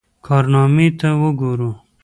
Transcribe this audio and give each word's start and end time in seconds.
کارنامې 0.25 0.87
ته 0.99 1.09
وګورو. 1.21 1.71